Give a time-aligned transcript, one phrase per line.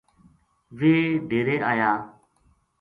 [0.79, 1.91] ویہ ڈیرے آیا